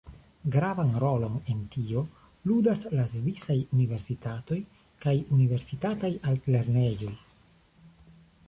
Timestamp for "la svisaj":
2.99-3.57